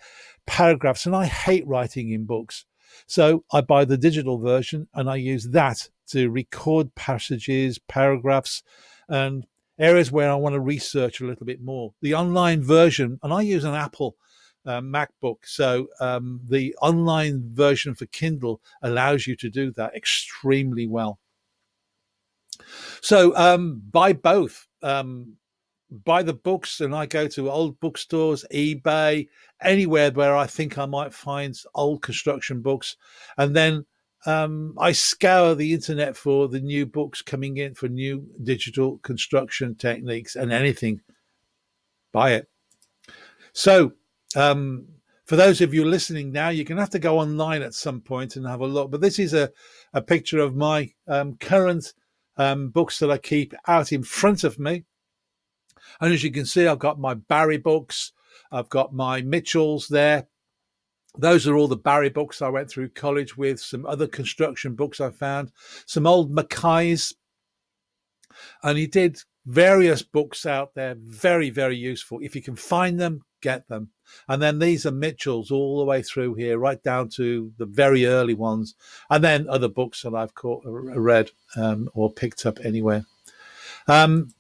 paragraphs 0.47 1.07
and 1.07 1.15
I 1.15 1.27
hate 1.27 1.67
writing 1.67 2.11
in 2.11 2.25
books. 2.25 2.67
So 3.07 3.45
I 3.53 3.61
buy 3.61 3.85
the 3.85 3.99
digital 3.99 4.39
version 4.39 4.89
and 4.95 5.09
I 5.09 5.17
use 5.17 5.49
that 5.51 5.89
to 6.09 6.31
record 6.31 6.95
passages, 6.95 7.79
paragraphs, 7.79 8.63
and 9.09 9.47
areas 9.79 10.11
where 10.11 10.31
I 10.31 10.35
want 10.35 10.55
to 10.55 10.61
research 10.61 11.21
a 11.21 11.27
little 11.27 11.47
bit 11.47 11.61
more. 11.61 11.95
The 12.01 12.15
online 12.15 12.63
version, 12.63 13.19
and 13.23 13.33
I 13.33 13.43
use 13.43 13.65
an 13.65 13.75
Apple 13.75 14.17
uh, 14.67 14.81
MacBook. 14.81 15.39
So 15.45 15.89
um, 16.01 16.41
the 16.49 16.75
online 16.83 17.43
version 17.53 17.95
for 17.95 18.07
Kindle 18.07 18.61
allows 18.83 19.27
you 19.27 19.37
to 19.37 19.49
do 19.49 19.71
that 19.73 19.95
extremely 19.95 20.87
well. 20.87 21.19
So 23.01 23.35
um, 23.37 23.83
buy 23.91 24.13
both. 24.13 24.67
Um, 24.83 25.37
buy 26.05 26.23
the 26.23 26.35
books, 26.35 26.81
and 26.81 26.95
I 26.95 27.07
go 27.07 27.27
to 27.29 27.51
old 27.51 27.81
bookstores, 27.81 28.45
eBay, 28.53 29.29
anywhere 29.61 30.11
where 30.11 30.37
I 30.37 30.47
think 30.47 30.79
I 30.79 30.87
might 30.87 31.13
find 31.13 31.57
old 31.75 32.03
construction 32.03 32.61
books, 32.61 32.97
and 33.37 33.57
then 33.57 33.87
um, 34.27 34.75
I 34.79 34.93
scour 34.93 35.55
the 35.55 35.73
internet 35.73 36.17
for 36.17 36.49
the 36.49 36.61
new 36.61 36.87
books 36.87 37.23
coming 37.23 37.57
in 37.57 37.75
for 37.75 37.89
new 37.89 38.27
digital 38.43 38.99
construction 38.99 39.75
techniques 39.75 40.37
and 40.37 40.53
anything. 40.53 41.01
Buy 42.13 42.33
it. 42.33 42.49
So 43.53 43.93
um, 44.37 44.87
for 45.27 45.37
those 45.37 45.61
of 45.61 45.73
you 45.73 45.85
listening 45.85 46.33
now, 46.33 46.49
you're 46.49 46.65
going 46.65 46.77
to 46.77 46.83
have 46.83 46.91
to 46.91 46.99
go 46.99 47.19
online 47.19 47.63
at 47.63 47.75
some 47.75 48.01
point 48.01 48.35
and 48.35 48.47
have 48.47 48.61
a 48.61 48.67
look. 48.67 48.91
But 48.91 49.01
this 49.01 49.19
is 49.19 49.33
a, 49.33 49.51
a 49.93 50.03
picture 50.03 50.41
of 50.41 50.57
my 50.57 50.93
um, 51.07 51.37
current 51.37 51.93
um, 52.37 52.71
books 52.71 52.99
that 52.99 53.11
I 53.11 53.19
keep 53.19 53.55
out 53.69 53.93
in 53.93 54.03
front 54.03 54.43
of 54.45 54.59
me. 54.59 54.85
And 56.01 56.13
as 56.13 56.25
you 56.25 56.33
can 56.33 56.47
see, 56.47 56.67
I've 56.67 56.79
got 56.79 56.99
my 56.99 57.15
Barry 57.15 57.59
books, 57.59 58.13
I've 58.51 58.69
got 58.69 58.93
my 58.93 59.23
Mitchells 59.23 59.89
there. 59.89 60.27
Those 61.19 61.47
are 61.47 61.57
all 61.57 61.69
the 61.69 61.77
Barry 61.77 62.09
books 62.09 62.41
I 62.43 62.49
went 62.49 62.71
through 62.71 62.91
college 62.91 63.37
with, 63.37 63.61
some 63.61 63.85
other 63.87 64.07
construction 64.07 64.75
books 64.75 65.01
I 65.01 65.11
found, 65.11 65.53
some 65.87 66.07
old 66.07 66.33
McKays. 66.35 67.15
And 68.63 68.79
he 68.79 68.87
did 68.87 69.19
various 69.47 70.03
books 70.03 70.47
out 70.47 70.75
there, 70.75 70.97
very, 70.99 71.51
very 71.51 71.77
useful. 71.77 72.21
If 72.23 72.35
you 72.35 72.43
can 72.43 72.57
find 72.57 72.99
them, 72.99 73.23
get 73.41 73.69
them. 73.69 73.91
And 74.29 74.43
then 74.43 74.59
these 74.59 74.87
are 74.87 74.91
Mitchell's 74.91 75.51
all 75.51 75.79
the 75.79 75.85
way 75.85 76.03
through 76.03 76.35
here, 76.35 76.59
right 76.59 76.83
down 76.83 77.09
to 77.11 77.53
the 77.59 77.67
very 77.67 78.07
early 78.07 78.35
ones. 78.35 78.75
And 79.09 79.23
then 79.23 79.49
other 79.49 79.69
books 79.69 80.03
that 80.03 80.15
I've 80.15 80.35
caught, 80.35 80.63
read 80.65 81.31
um, 81.57 81.89
or 81.95 82.13
picked 82.13 82.47
up 82.47 82.59
anywhere. 82.65 83.05
Um, 83.87 84.31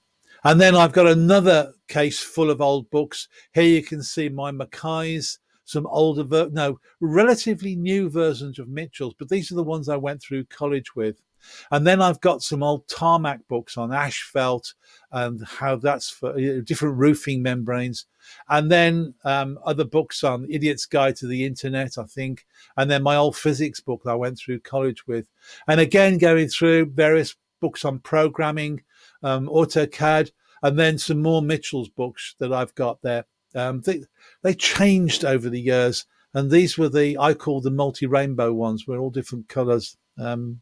and 0.45 0.61
then 0.61 0.75
I've 0.75 0.93
got 0.93 1.07
another 1.07 1.75
case 1.89 2.21
full 2.21 2.51
of 2.51 2.61
old 2.61 2.91
books. 2.91 3.29
Here 3.53 3.65
you 3.65 3.83
can 3.83 4.03
see 4.03 4.29
my 4.29 4.51
McKays, 4.51 5.39
some 5.65 5.87
older, 5.87 6.25
ver- 6.25 6.51
no, 6.51 6.81
relatively 7.01 7.77
new 7.77 8.09
versions 8.09 8.59
of 8.59 8.69
Mitchell's, 8.69 9.15
but 9.19 9.29
these 9.29 9.53
are 9.53 9.57
the 9.57 9.63
ones 9.63 9.89
I 9.89 9.97
went 9.97 10.23
through 10.23 10.45
college 10.47 10.95
with. 10.97 11.21
And 11.71 11.87
then 11.87 12.01
I've 12.03 12.21
got 12.21 12.43
some 12.43 12.63
old 12.63 12.89
tarmac 12.89 13.47
books 13.49 13.77
on 13.77 13.93
asphalt 13.93 14.75
and 15.13 15.45
how 15.45 15.77
that's 15.77 16.11
for 16.11 16.39
different 16.63 16.99
roofing 16.99 17.43
membranes. 17.43 18.07
And 18.49 18.71
then 18.71 19.15
um, 19.25 19.59
other 19.65 19.85
books 19.85 20.23
on 20.23 20.47
Idiot's 20.51 20.87
Guide 20.87 21.17
to 21.17 21.27
the 21.27 21.45
Internet, 21.45 21.99
I 21.99 22.05
think. 22.05 22.47
And 22.77 22.91
then 22.91 23.03
my 23.03 23.17
old 23.17 23.37
physics 23.37 23.81
book 23.81 24.03
that 24.05 24.13
I 24.13 24.17
went 24.17 24.39
through 24.39 24.61
college 24.61 25.07
with. 25.07 25.29
And 25.67 25.81
again, 25.81 26.19
going 26.19 26.49
through 26.49 26.87
various 26.87 27.37
books 27.61 27.85
on 27.85 27.99
programming, 28.01 28.83
um, 29.23 29.49
AutoCAD, 29.49 30.31
and 30.63 30.79
then 30.79 30.99
some 30.99 31.23
more 31.23 31.43
Mitchell's 31.43 31.89
books 31.89 32.35
that 32.39 32.53
I've 32.53 32.75
got 32.75 33.01
there. 33.03 33.25
Um, 33.55 33.81
they, 33.81 34.03
they 34.43 34.55
changed 34.55 35.25
over 35.25 35.49
the 35.49 35.61
years. 35.61 36.05
And 36.33 36.51
these 36.51 36.79
were 36.79 36.89
the, 36.89 37.19
I 37.19 37.35
call 37.35 37.61
the 37.61 37.71
multi 37.71 38.07
rainbow 38.07 38.53
ones, 38.53 38.87
were 38.87 38.99
all 38.99 39.11
different 39.11 39.49
colors. 39.49 39.97
Um, 40.19 40.61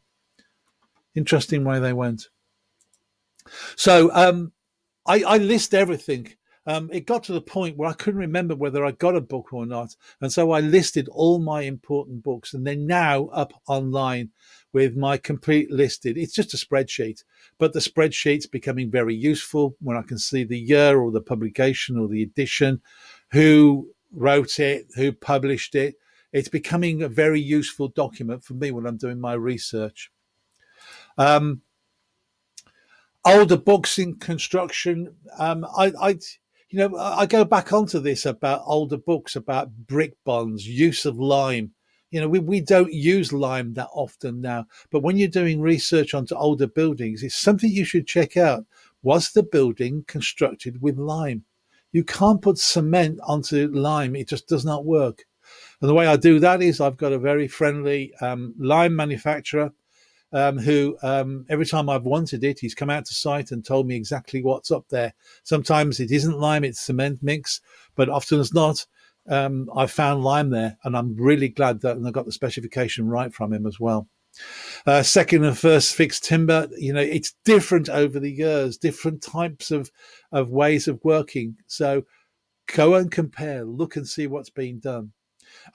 interesting 1.19 1.63
way 1.65 1.79
they 1.79 1.93
went. 1.93 2.29
So 3.75 4.09
um, 4.13 4.53
I, 5.05 5.21
I, 5.23 5.37
list 5.37 5.73
everything. 5.73 6.33
Um, 6.65 6.89
it 6.93 7.05
got 7.05 7.23
to 7.25 7.33
the 7.33 7.41
point 7.41 7.77
where 7.77 7.89
I 7.89 7.93
couldn't 7.93 8.19
remember 8.19 8.55
whether 8.55 8.85
I 8.85 8.91
got 8.91 9.15
a 9.15 9.21
book 9.21 9.51
or 9.53 9.65
not. 9.65 9.95
And 10.21 10.31
so 10.31 10.51
I 10.51 10.61
listed 10.61 11.09
all 11.11 11.39
my 11.39 11.61
important 11.61 12.23
books 12.23 12.53
and 12.53 12.65
they're 12.65 12.75
now 12.75 13.25
up 13.27 13.53
online 13.67 14.29
with 14.71 14.95
my 14.95 15.17
complete 15.17 15.69
listed. 15.71 16.17
It's 16.17 16.33
just 16.33 16.53
a 16.53 16.57
spreadsheet, 16.57 17.23
but 17.57 17.73
the 17.73 17.79
spreadsheet's 17.79 18.45
becoming 18.45 18.89
very 18.89 19.15
useful 19.15 19.75
when 19.81 19.97
I 19.97 20.03
can 20.03 20.19
see 20.19 20.43
the 20.43 20.59
year 20.59 20.99
or 20.99 21.11
the 21.11 21.21
publication 21.21 21.97
or 21.97 22.07
the 22.07 22.23
edition, 22.23 22.81
who 23.31 23.89
wrote 24.13 24.59
it, 24.59 24.87
who 24.95 25.11
published 25.11 25.75
it. 25.75 25.95
It's 26.31 26.49
becoming 26.49 27.01
a 27.01 27.09
very 27.09 27.41
useful 27.41 27.87
document 27.87 28.43
for 28.43 28.53
me 28.53 28.69
when 28.71 28.85
I'm 28.85 28.97
doing 28.97 29.19
my 29.19 29.33
research. 29.33 30.11
Um, 31.19 31.61
older 33.25 33.57
books 33.57 33.99
in 33.99 34.15
construction. 34.15 35.13
Um, 35.37 35.65
I, 35.77 35.91
I, 36.01 36.09
you 36.69 36.79
know, 36.79 36.97
I 36.97 37.25
go 37.25 37.43
back 37.43 37.73
onto 37.73 37.99
this 37.99 38.25
about 38.25 38.63
older 38.65 38.97
books 38.97 39.35
about 39.35 39.69
brick 39.85 40.13
bonds, 40.25 40.65
use 40.65 41.05
of 41.05 41.19
lime. 41.19 41.73
You 42.09 42.21
know, 42.21 42.29
we, 42.29 42.39
we 42.39 42.61
don't 42.61 42.93
use 42.93 43.33
lime 43.33 43.73
that 43.73 43.89
often 43.93 44.41
now, 44.41 44.65
but 44.91 45.03
when 45.03 45.17
you're 45.17 45.27
doing 45.27 45.61
research 45.61 46.13
onto 46.13 46.35
older 46.35 46.67
buildings, 46.67 47.21
it's 47.21 47.35
something 47.35 47.69
you 47.69 47.85
should 47.85 48.07
check 48.07 48.35
out. 48.35 48.65
Was 49.03 49.31
the 49.31 49.43
building 49.43 50.05
constructed 50.07 50.81
with 50.81 50.97
lime? 50.97 51.43
You 51.91 52.03
can't 52.03 52.41
put 52.41 52.57
cement 52.57 53.19
onto 53.23 53.67
lime, 53.67 54.15
it 54.15 54.27
just 54.27 54.47
does 54.47 54.65
not 54.65 54.85
work. 54.85 55.25
And 55.81 55.89
the 55.89 55.93
way 55.93 56.07
I 56.07 56.15
do 56.15 56.39
that 56.39 56.61
is 56.61 56.79
I've 56.79 56.97
got 56.97 57.13
a 57.13 57.19
very 57.19 57.47
friendly 57.47 58.13
um, 58.21 58.53
lime 58.57 58.95
manufacturer 58.95 59.71
um, 60.31 60.57
who 60.57 60.97
um, 61.01 61.45
every 61.49 61.65
time 61.65 61.89
I've 61.89 62.05
wanted 62.05 62.43
it, 62.43 62.59
he's 62.59 62.75
come 62.75 62.89
out 62.89 63.05
to 63.05 63.13
site 63.13 63.51
and 63.51 63.65
told 63.65 63.87
me 63.87 63.95
exactly 63.95 64.43
what's 64.43 64.71
up 64.71 64.87
there. 64.89 65.13
Sometimes 65.43 65.99
it 65.99 66.11
isn't 66.11 66.39
lime, 66.39 66.63
it's 66.63 66.79
cement 66.79 67.19
mix, 67.21 67.61
but 67.95 68.09
often 68.09 68.39
it's 68.39 68.53
not. 68.53 68.85
Um, 69.27 69.69
I 69.75 69.85
found 69.85 70.23
lime 70.23 70.49
there, 70.49 70.77
and 70.83 70.95
I'm 70.95 71.15
really 71.15 71.49
glad 71.49 71.81
that 71.81 71.97
I 72.05 72.11
got 72.11 72.25
the 72.25 72.31
specification 72.31 73.07
right 73.07 73.33
from 73.33 73.53
him 73.53 73.65
as 73.65 73.79
well. 73.79 74.07
Uh, 74.85 75.03
second 75.03 75.43
and 75.43 75.57
first 75.57 75.93
fixed 75.93 76.23
timber, 76.23 76.67
you 76.77 76.93
know, 76.93 77.01
it's 77.01 77.33
different 77.43 77.89
over 77.89 78.19
the 78.19 78.31
years, 78.31 78.77
different 78.77 79.21
types 79.21 79.71
of 79.71 79.91
of 80.31 80.49
ways 80.51 80.87
of 80.87 81.03
working. 81.03 81.57
So 81.67 82.03
go 82.73 82.95
and 82.95 83.11
compare, 83.11 83.65
look 83.65 83.95
and 83.95 84.07
see 84.07 84.27
what's 84.27 84.49
being 84.49 84.79
done. 84.79 85.11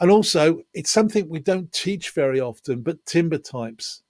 And 0.00 0.10
also, 0.10 0.60
it's 0.72 0.90
something 0.90 1.28
we 1.28 1.40
don't 1.40 1.72
teach 1.72 2.10
very 2.10 2.40
often, 2.40 2.82
but 2.82 3.04
timber 3.06 3.38
types 3.38 4.02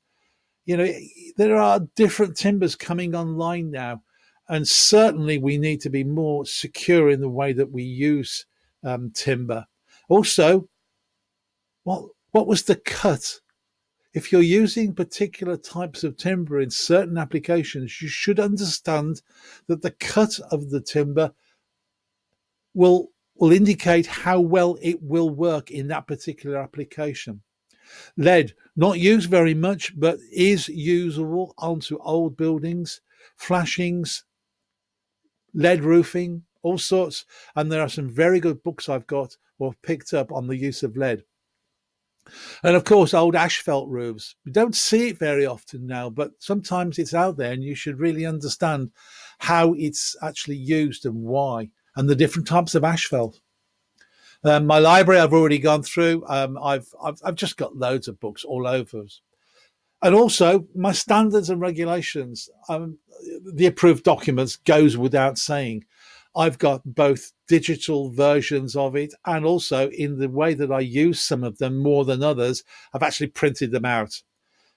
you 0.64 0.76
know, 0.76 0.88
there 1.36 1.56
are 1.56 1.80
different 1.94 2.36
timbers 2.36 2.74
coming 2.76 3.14
online 3.14 3.70
now, 3.70 4.02
and 4.48 4.66
certainly 4.66 5.38
we 5.38 5.58
need 5.58 5.80
to 5.82 5.90
be 5.90 6.04
more 6.04 6.46
secure 6.46 7.10
in 7.10 7.20
the 7.20 7.28
way 7.28 7.52
that 7.52 7.70
we 7.70 7.82
use 7.82 8.46
um, 8.82 9.10
timber. 9.10 9.66
Also, 10.08 10.68
what 11.84 12.04
what 12.32 12.46
was 12.46 12.62
the 12.64 12.76
cut? 12.76 13.40
If 14.14 14.30
you're 14.30 14.42
using 14.42 14.94
particular 14.94 15.56
types 15.56 16.04
of 16.04 16.16
timber 16.16 16.60
in 16.60 16.70
certain 16.70 17.18
applications, 17.18 18.00
you 18.00 18.08
should 18.08 18.38
understand 18.38 19.22
that 19.66 19.82
the 19.82 19.90
cut 19.90 20.38
of 20.50 20.70
the 20.70 20.80
timber 20.80 21.32
will 22.74 23.10
will 23.36 23.52
indicate 23.52 24.06
how 24.06 24.40
well 24.40 24.78
it 24.80 25.02
will 25.02 25.30
work 25.30 25.70
in 25.70 25.88
that 25.88 26.06
particular 26.06 26.58
application. 26.58 27.42
Lead, 28.16 28.54
not 28.76 28.98
used 28.98 29.30
very 29.30 29.54
much, 29.54 29.98
but 29.98 30.18
is 30.32 30.68
usable 30.68 31.54
onto 31.58 31.98
old 31.98 32.36
buildings, 32.36 33.00
flashings, 33.36 34.24
lead 35.54 35.84
roofing, 35.84 36.42
all 36.62 36.78
sorts. 36.78 37.24
And 37.56 37.70
there 37.70 37.82
are 37.82 37.88
some 37.88 38.08
very 38.08 38.40
good 38.40 38.62
books 38.62 38.88
I've 38.88 39.06
got 39.06 39.36
or 39.58 39.74
picked 39.82 40.12
up 40.12 40.32
on 40.32 40.46
the 40.46 40.56
use 40.56 40.82
of 40.82 40.96
lead. 40.96 41.24
And 42.62 42.74
of 42.74 42.84
course, 42.84 43.12
old 43.12 43.36
asphalt 43.36 43.88
roofs. 43.88 44.34
We 44.44 44.52
don't 44.52 44.74
see 44.74 45.08
it 45.08 45.18
very 45.18 45.44
often 45.44 45.86
now, 45.86 46.08
but 46.08 46.32
sometimes 46.38 46.98
it's 46.98 47.14
out 47.14 47.36
there 47.36 47.52
and 47.52 47.62
you 47.62 47.74
should 47.74 48.00
really 48.00 48.24
understand 48.24 48.90
how 49.38 49.74
it's 49.74 50.16
actually 50.22 50.56
used 50.56 51.04
and 51.04 51.22
why, 51.22 51.70
and 51.96 52.08
the 52.08 52.16
different 52.16 52.48
types 52.48 52.74
of 52.74 52.82
asphalt. 52.82 53.40
Um, 54.44 54.66
my 54.66 54.78
library, 54.78 55.20
I've 55.20 55.32
already 55.32 55.58
gone 55.58 55.82
through. 55.82 56.24
Um, 56.28 56.58
I've, 56.62 56.86
I've 57.02 57.20
I've 57.24 57.34
just 57.34 57.56
got 57.56 57.76
loads 57.76 58.08
of 58.08 58.20
books 58.20 58.44
all 58.44 58.66
over, 58.66 59.04
and 60.02 60.14
also 60.14 60.66
my 60.74 60.92
standards 60.92 61.50
and 61.50 61.60
regulations. 61.60 62.48
Um, 62.68 62.98
the 63.44 63.66
approved 63.66 64.04
documents 64.04 64.56
goes 64.56 64.96
without 64.96 65.38
saying. 65.38 65.84
I've 66.36 66.58
got 66.58 66.82
both 66.84 67.32
digital 67.46 68.10
versions 68.10 68.74
of 68.74 68.96
it 68.96 69.14
and 69.24 69.44
also 69.44 69.88
in 69.90 70.18
the 70.18 70.28
way 70.28 70.54
that 70.54 70.72
I 70.72 70.80
use 70.80 71.20
some 71.20 71.44
of 71.44 71.58
them 71.58 71.78
more 71.78 72.04
than 72.04 72.24
others, 72.24 72.64
I've 72.92 73.04
actually 73.04 73.28
printed 73.28 73.70
them 73.70 73.84
out. 73.84 74.22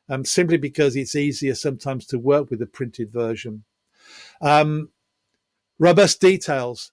Um, 0.09 0.23
simply 0.23 0.57
because 0.57 0.95
it's 0.95 1.15
easier 1.15 1.55
sometimes 1.55 2.05
to 2.07 2.19
work 2.19 2.49
with 2.49 2.61
a 2.61 2.67
printed 2.67 3.11
version. 3.11 3.63
Um, 4.39 4.89
robust 5.79 6.21
details 6.21 6.91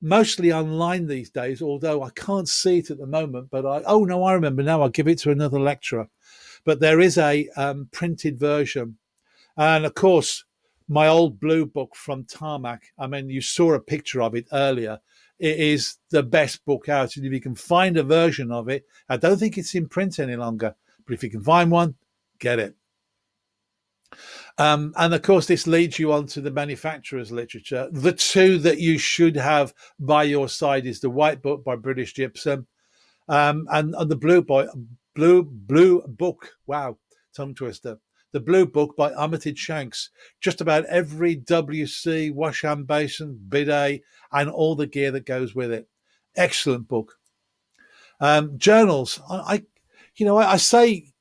mostly 0.00 0.52
online 0.52 1.06
these 1.06 1.30
days, 1.30 1.62
although 1.62 2.02
I 2.02 2.10
can't 2.10 2.48
see 2.48 2.78
it 2.78 2.90
at 2.90 2.98
the 2.98 3.06
moment. 3.06 3.48
But 3.50 3.66
I, 3.66 3.82
oh 3.86 4.04
no, 4.04 4.24
I 4.24 4.32
remember 4.32 4.62
now. 4.62 4.82
I'll 4.82 4.88
give 4.88 5.08
it 5.08 5.18
to 5.20 5.30
another 5.30 5.60
lecturer. 5.60 6.08
But 6.64 6.80
there 6.80 7.00
is 7.00 7.16
a 7.18 7.48
um, 7.56 7.88
printed 7.92 8.38
version. 8.38 8.98
And 9.56 9.86
of 9.86 9.94
course, 9.94 10.44
my 10.88 11.08
old 11.08 11.40
blue 11.40 11.66
book 11.66 11.94
from 11.96 12.24
Tarmac. 12.24 12.82
I 12.98 13.06
mean, 13.06 13.30
you 13.30 13.40
saw 13.40 13.74
a 13.74 13.80
picture 13.80 14.22
of 14.22 14.34
it 14.34 14.46
earlier. 14.52 15.00
It 15.38 15.58
is 15.58 15.98
the 16.10 16.22
best 16.22 16.64
book 16.64 16.88
out. 16.88 17.16
And 17.16 17.26
if 17.26 17.32
you 17.32 17.40
can 17.40 17.54
find 17.54 17.96
a 17.96 18.02
version 18.02 18.50
of 18.50 18.68
it, 18.68 18.84
I 19.08 19.16
don't 19.16 19.38
think 19.38 19.58
it's 19.58 19.74
in 19.74 19.88
print 19.88 20.18
any 20.18 20.36
longer, 20.36 20.74
but 21.06 21.14
if 21.14 21.22
you 21.22 21.30
can 21.30 21.42
find 21.42 21.70
one, 21.70 21.96
get 22.38 22.58
it. 22.58 22.74
Um, 24.58 24.94
and 24.96 25.12
of 25.12 25.22
course, 25.22 25.46
this 25.46 25.66
leads 25.66 25.98
you 25.98 26.12
on 26.12 26.26
to 26.28 26.40
the 26.40 26.50
manufacturer's 26.50 27.30
literature. 27.30 27.88
The 27.92 28.12
two 28.12 28.58
that 28.58 28.78
you 28.78 28.96
should 28.98 29.36
have 29.36 29.74
by 29.98 30.22
your 30.22 30.48
side 30.48 30.86
is 30.86 31.00
the 31.00 31.10
White 31.10 31.42
Book 31.42 31.62
by 31.62 31.76
British 31.76 32.14
Gypsum, 32.14 32.66
um, 33.28 33.66
and, 33.70 33.94
and 33.94 34.10
the 34.10 34.16
Blue 34.16 34.42
Boy, 34.42 34.66
Blue 35.14 35.42
Blue 35.42 36.02
Book. 36.06 36.52
Wow, 36.66 36.96
tongue 37.34 37.54
twister. 37.54 37.98
The 38.32 38.40
Blue 38.40 38.66
Book 38.66 38.96
by 38.96 39.12
Armitage 39.12 39.58
Shanks. 39.58 40.10
Just 40.40 40.60
about 40.60 40.84
every 40.86 41.36
WC, 41.36 42.32
wash 42.34 42.62
hand 42.62 42.86
basin, 42.86 43.38
bidet, 43.48 44.02
and 44.32 44.50
all 44.50 44.74
the 44.74 44.86
gear 44.86 45.10
that 45.10 45.26
goes 45.26 45.54
with 45.54 45.70
it. 45.70 45.88
Excellent 46.34 46.88
book. 46.88 47.18
Um, 48.20 48.58
journals. 48.58 49.20
I, 49.28 49.36
I, 49.36 49.62
you 50.16 50.26
know, 50.26 50.38
I, 50.38 50.52
I 50.52 50.56
say 50.56 51.12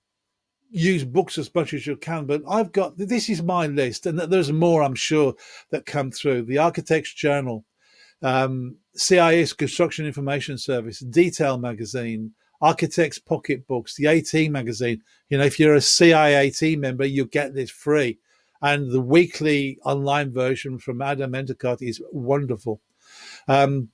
use 0.75 1.05
books 1.05 1.38
as 1.38 1.53
much 1.55 1.74
as 1.74 1.88
you 1.88 1.96
can, 1.96 2.25
but 2.25 2.41
I've 2.48 2.72
got 2.74 2.98
this 2.98 3.29
is 3.29 3.41
my 3.41 3.67
list, 3.67 4.05
and 4.05 4.20
there's 4.20 4.51
more 4.51 4.84
I'm 4.84 4.96
sure 4.96 5.34
that 5.70 5.86
come 5.86 6.12
through. 6.12 6.44
The 6.44 6.58
Architect's 6.58 7.13
Journal, 7.13 7.63
um, 8.22 8.75
CIS 8.94 9.53
Construction 9.53 10.05
Information 10.05 10.58
Service, 10.58 11.00
Detail 11.00 11.58
Magazine, 11.58 12.34
Architects 12.62 13.20
Pocketbooks, 13.20 13.96
the 13.96 14.08
AT 14.08 14.51
magazine. 14.51 15.01
You 15.29 15.38
know, 15.38 15.46
if 15.46 15.60
you're 15.60 15.75
a 15.75 15.79
CIAT 15.79 16.77
member, 16.77 17.05
you 17.05 17.25
get 17.25 17.53
this 17.53 17.72
free. 17.72 18.20
And 18.62 18.91
the 18.91 19.01
weekly 19.01 19.77
online 19.86 20.32
version 20.32 20.79
from 20.79 21.01
Adam 21.01 21.36
Endicott 21.36 21.82
is 21.82 22.01
wonderful. 22.12 22.82
Um, 23.48 23.89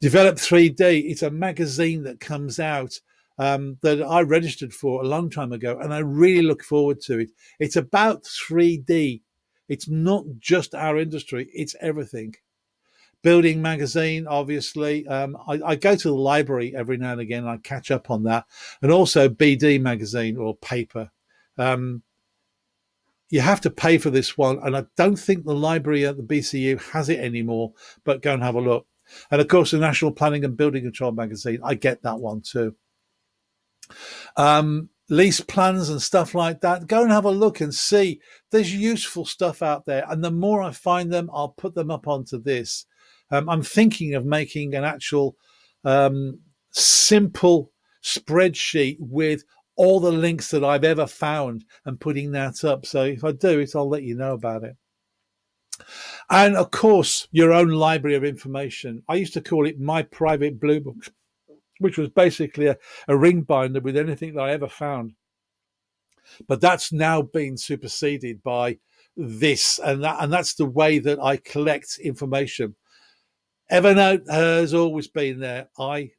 Develop 0.00 0.36
3D, 0.36 1.10
it's 1.10 1.22
a 1.22 1.30
magazine 1.30 2.02
that 2.02 2.20
comes 2.20 2.60
out 2.60 3.00
um, 3.38 3.78
that 3.82 4.02
I 4.02 4.22
registered 4.22 4.72
for 4.72 5.02
a 5.02 5.06
long 5.06 5.30
time 5.30 5.52
ago, 5.52 5.78
and 5.78 5.92
I 5.92 5.98
really 5.98 6.42
look 6.42 6.62
forward 6.62 7.00
to 7.02 7.18
it. 7.20 7.30
It's 7.58 7.76
about 7.76 8.24
3D. 8.24 9.22
It's 9.68 9.88
not 9.88 10.24
just 10.38 10.74
our 10.74 10.98
industry, 10.98 11.48
it's 11.52 11.74
everything. 11.80 12.34
Building 13.22 13.60
magazine, 13.60 14.26
obviously. 14.28 15.06
Um, 15.08 15.36
I, 15.48 15.60
I, 15.64 15.74
go 15.74 15.96
to 15.96 16.08
the 16.08 16.14
library 16.14 16.74
every 16.76 16.96
now 16.96 17.12
and 17.12 17.20
again. 17.20 17.40
And 17.40 17.50
I 17.50 17.56
catch 17.56 17.90
up 17.90 18.10
on 18.10 18.22
that, 18.24 18.44
and 18.82 18.92
also 18.92 19.28
BD 19.28 19.80
magazine 19.80 20.36
or 20.36 20.56
paper. 20.56 21.10
Um, 21.58 22.02
you 23.28 23.40
have 23.40 23.60
to 23.62 23.70
pay 23.70 23.98
for 23.98 24.10
this 24.10 24.38
one, 24.38 24.60
and 24.62 24.76
I 24.76 24.84
don't 24.96 25.18
think 25.18 25.44
the 25.44 25.54
library 25.54 26.06
at 26.06 26.16
the 26.16 26.22
BCU 26.22 26.80
has 26.92 27.08
it 27.08 27.18
anymore. 27.18 27.72
But 28.04 28.22
go 28.22 28.32
and 28.32 28.42
have 28.42 28.54
a 28.54 28.60
look. 28.60 28.86
And 29.30 29.40
of 29.40 29.48
course, 29.48 29.72
the 29.72 29.78
National 29.78 30.12
Planning 30.12 30.44
and 30.44 30.56
Building 30.56 30.82
Control 30.82 31.10
magazine. 31.10 31.58
I 31.64 31.74
get 31.74 32.02
that 32.02 32.20
one 32.20 32.42
too 32.42 32.76
um, 34.36 34.88
lease 35.08 35.40
plans 35.40 35.88
and 35.88 36.02
stuff 36.02 36.34
like 36.34 36.60
that. 36.60 36.86
Go 36.86 37.02
and 37.02 37.12
have 37.12 37.24
a 37.24 37.30
look 37.30 37.60
and 37.60 37.74
see. 37.74 38.20
There's 38.50 38.74
useful 38.74 39.24
stuff 39.24 39.62
out 39.62 39.86
there, 39.86 40.04
and 40.08 40.22
the 40.22 40.30
more 40.30 40.62
I 40.62 40.72
find 40.72 41.12
them, 41.12 41.30
I'll 41.32 41.50
put 41.50 41.74
them 41.74 41.90
up 41.90 42.08
onto 42.08 42.40
this. 42.40 42.86
Um, 43.30 43.48
I'm 43.48 43.62
thinking 43.62 44.14
of 44.14 44.24
making 44.24 44.74
an 44.74 44.84
actual 44.84 45.36
um, 45.84 46.40
simple 46.70 47.72
spreadsheet 48.02 48.98
with 49.00 49.42
all 49.76 50.00
the 50.00 50.12
links 50.12 50.50
that 50.50 50.64
I've 50.64 50.84
ever 50.84 51.06
found 51.06 51.64
and 51.84 52.00
putting 52.00 52.32
that 52.32 52.64
up. 52.64 52.86
So 52.86 53.04
if 53.04 53.24
I 53.24 53.32
do 53.32 53.60
it, 53.60 53.74
I'll 53.74 53.88
let 53.88 54.02
you 54.02 54.16
know 54.16 54.34
about 54.34 54.64
it. 54.64 54.76
And 56.30 56.56
of 56.56 56.70
course, 56.70 57.28
your 57.30 57.52
own 57.52 57.68
library 57.68 58.16
of 58.16 58.24
information. 58.24 59.02
I 59.08 59.16
used 59.16 59.34
to 59.34 59.42
call 59.42 59.66
it 59.66 59.78
my 59.78 60.02
private 60.02 60.58
blue 60.58 60.80
book 60.80 61.12
which 61.78 61.98
was 61.98 62.08
basically 62.08 62.66
a, 62.66 62.76
a 63.08 63.16
ring 63.16 63.42
binder 63.42 63.80
with 63.80 63.96
anything 63.96 64.34
that 64.34 64.42
I 64.42 64.52
ever 64.52 64.68
found. 64.68 65.14
But 66.48 66.60
that's 66.60 66.92
now 66.92 67.22
been 67.22 67.56
superseded 67.56 68.42
by 68.42 68.78
this, 69.16 69.78
and 69.78 70.02
that, 70.04 70.16
and 70.20 70.32
that's 70.32 70.54
the 70.54 70.66
way 70.66 70.98
that 70.98 71.20
I 71.20 71.36
collect 71.36 71.98
information. 72.02 72.74
Evernote 73.70 74.30
has 74.30 74.74
always 74.74 75.08
been 75.08 75.40
there. 75.40 75.68
I 75.78 76.12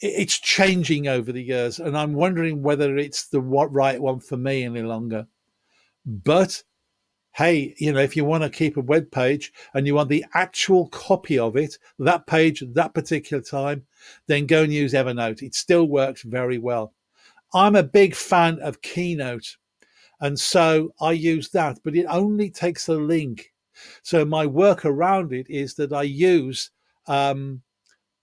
it's 0.00 0.38
changing 0.38 1.08
over 1.08 1.32
the 1.32 1.42
years, 1.42 1.80
and 1.80 1.96
I'm 1.98 2.12
wondering 2.12 2.62
whether 2.62 2.96
it's 2.96 3.28
the 3.28 3.40
right 3.40 4.00
one 4.00 4.20
for 4.20 4.36
me 4.36 4.62
any 4.62 4.82
longer. 4.82 5.26
But 6.06 6.62
hey, 7.38 7.72
you 7.78 7.92
know, 7.92 8.00
if 8.00 8.16
you 8.16 8.24
want 8.24 8.42
to 8.42 8.50
keep 8.50 8.76
a 8.76 8.80
web 8.80 9.12
page 9.12 9.52
and 9.72 9.86
you 9.86 9.94
want 9.94 10.08
the 10.08 10.24
actual 10.34 10.88
copy 10.88 11.38
of 11.38 11.56
it, 11.56 11.78
that 12.00 12.26
page, 12.26 12.64
that 12.72 12.92
particular 12.94 13.40
time, 13.40 13.86
then 14.26 14.44
go 14.44 14.64
and 14.64 14.72
use 14.72 14.92
Evernote. 14.92 15.40
It 15.40 15.54
still 15.54 15.84
works 15.84 16.22
very 16.22 16.58
well. 16.58 16.94
I'm 17.54 17.76
a 17.76 17.84
big 17.84 18.16
fan 18.16 18.58
of 18.58 18.82
Keynote. 18.82 19.56
And 20.20 20.38
so 20.38 20.92
I 21.00 21.12
use 21.12 21.50
that, 21.50 21.78
but 21.84 21.94
it 21.94 22.06
only 22.08 22.50
takes 22.50 22.88
a 22.88 22.94
link. 22.94 23.52
So 24.02 24.24
my 24.24 24.44
work 24.44 24.84
around 24.84 25.32
it 25.32 25.48
is 25.48 25.74
that 25.74 25.92
I 25.92 26.02
use, 26.02 26.72
um, 27.06 27.62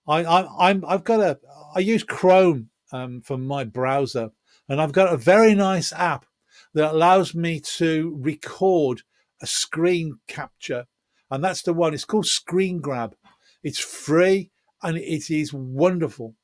I, 0.05 0.25
I, 0.25 0.69
I'm, 0.69 0.84
I've 0.86 1.05
got 1.05 1.22
a, 1.22 1.39
I 1.74 1.79
use 1.79 2.03
Chrome 2.03 2.69
um, 2.91 3.22
for 3.22 3.38
my 3.38 3.63
browser, 3.63 4.31
and 4.67 4.81
I've 4.81 4.92
got 4.92 5.13
a 5.13 5.18
very 5.18 5.55
nice 5.55 5.94
app 5.94 6.25
that 6.75 6.94
allows 6.94 7.33
me 7.33 7.59
to 7.61 8.16
record 8.22 9.01
a 9.42 9.48
screen 9.48 10.20
capture. 10.27 10.85
And 11.31 11.44
that's 11.44 11.64
the 11.64 11.74
one. 11.74 11.94
It's 11.94 12.05
called 12.05 12.27
Screen 12.27 12.79
Grab. 12.79 13.16
It's 13.64 13.79
free 13.79 14.51
and 14.83 14.98
it 14.98 15.33
is 15.33 15.51
wonderful. 15.53 16.35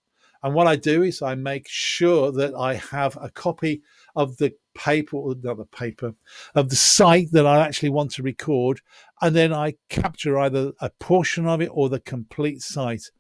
And 0.41 0.55
what 0.55 0.65
I 0.65 0.75
do 0.75 1.03
is 1.03 1.21
I 1.21 1.35
make 1.35 1.67
sure 1.67 2.31
that 2.31 2.55
I 2.55 2.75
have 2.75 3.15
a 3.21 3.29
copy 3.29 3.83
of 4.15 4.37
the 4.37 4.53
paper, 4.73 5.17
not 5.43 5.57
the 5.57 5.65
paper, 5.65 6.15
of 6.55 6.69
the 6.69 6.75
site 6.75 7.31
that 7.33 7.45
I 7.45 7.59
actually 7.59 7.89
want 7.89 8.11
to 8.13 8.23
record. 8.23 8.81
And 9.21 9.35
then 9.35 9.53
I 9.53 9.75
capture 9.89 10.39
either 10.39 10.71
a 10.79 10.89
portion 10.89 11.45
of 11.45 11.61
it 11.61 11.69
or 11.71 11.89
the 11.89 11.99
complete 11.99 12.61
site, 12.61 13.11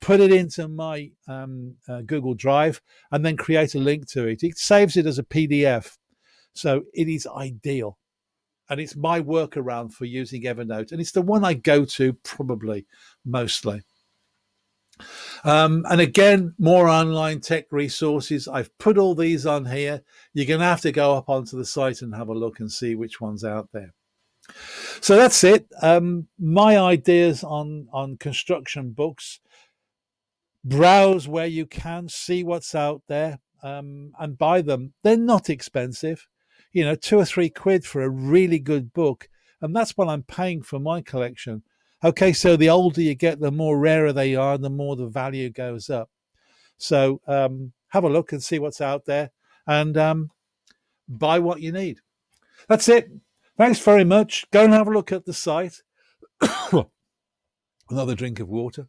put 0.00 0.20
it 0.20 0.32
into 0.32 0.68
my 0.68 1.12
um, 1.26 1.76
uh, 1.88 2.02
Google 2.02 2.34
Drive, 2.34 2.82
and 3.10 3.24
then 3.24 3.38
create 3.38 3.74
a 3.74 3.78
link 3.78 4.06
to 4.10 4.26
it. 4.26 4.42
It 4.42 4.58
saves 4.58 4.98
it 4.98 5.06
as 5.06 5.18
a 5.18 5.24
PDF. 5.24 5.96
So 6.58 6.84
it 6.94 7.08
is 7.08 7.26
ideal. 7.26 7.98
And 8.68 8.80
it's 8.80 8.96
my 8.96 9.20
workaround 9.20 9.92
for 9.92 10.06
using 10.06 10.42
Evernote. 10.42 10.92
And 10.92 11.00
it's 11.00 11.12
the 11.12 11.22
one 11.22 11.44
I 11.44 11.54
go 11.54 11.84
to 11.84 12.12
probably 12.24 12.86
mostly. 13.24 13.82
Um, 15.44 15.84
and 15.88 16.00
again, 16.00 16.54
more 16.58 16.88
online 16.88 17.40
tech 17.40 17.66
resources. 17.70 18.48
I've 18.48 18.76
put 18.78 18.98
all 18.98 19.14
these 19.14 19.46
on 19.46 19.66
here. 19.66 20.02
You're 20.32 20.46
going 20.46 20.60
to 20.60 20.66
have 20.66 20.80
to 20.82 20.92
go 20.92 21.14
up 21.14 21.28
onto 21.28 21.56
the 21.56 21.64
site 21.64 22.02
and 22.02 22.14
have 22.14 22.28
a 22.28 22.34
look 22.34 22.60
and 22.60 22.70
see 22.70 22.94
which 22.94 23.20
one's 23.20 23.44
out 23.44 23.68
there. 23.72 23.92
So 25.00 25.16
that's 25.16 25.42
it. 25.44 25.66
Um, 25.82 26.28
my 26.38 26.78
ideas 26.78 27.44
on 27.44 27.88
on 27.92 28.16
construction 28.16 28.92
books. 28.92 29.40
Browse 30.64 31.28
where 31.28 31.46
you 31.46 31.66
can, 31.66 32.08
see 32.08 32.42
what's 32.42 32.74
out 32.74 33.02
there, 33.06 33.38
um, 33.62 34.12
and 34.18 34.36
buy 34.36 34.62
them. 34.62 34.94
They're 35.04 35.16
not 35.16 35.48
expensive 35.48 36.26
you 36.72 36.84
know, 36.84 36.94
two 36.94 37.18
or 37.18 37.24
three 37.24 37.50
quid 37.50 37.84
for 37.84 38.02
a 38.02 38.08
really 38.08 38.58
good 38.58 38.92
book. 38.92 39.28
And 39.60 39.74
that's 39.74 39.96
what 39.96 40.08
I'm 40.08 40.22
paying 40.22 40.62
for 40.62 40.78
my 40.78 41.00
collection. 41.00 41.62
Okay, 42.04 42.32
so 42.32 42.56
the 42.56 42.68
older 42.68 43.00
you 43.00 43.14
get, 43.14 43.40
the 43.40 43.50
more 43.50 43.78
rarer 43.78 44.12
they 44.12 44.34
are, 44.34 44.54
and 44.54 44.64
the 44.64 44.70
more 44.70 44.96
the 44.96 45.06
value 45.06 45.50
goes 45.50 45.88
up. 45.88 46.10
So 46.76 47.20
um, 47.26 47.72
have 47.88 48.04
a 48.04 48.08
look 48.08 48.32
and 48.32 48.42
see 48.42 48.58
what's 48.58 48.80
out 48.80 49.06
there 49.06 49.30
and 49.66 49.96
um, 49.96 50.30
buy 51.08 51.38
what 51.38 51.60
you 51.60 51.72
need. 51.72 52.00
That's 52.68 52.88
it. 52.88 53.10
Thanks 53.56 53.78
very 53.78 54.04
much. 54.04 54.44
Go 54.50 54.64
and 54.64 54.72
have 54.72 54.88
a 54.88 54.92
look 54.92 55.12
at 55.12 55.24
the 55.24 55.32
site. 55.32 55.82
Another 57.90 58.14
drink 58.14 58.40
of 58.40 58.48
water. 58.48 58.88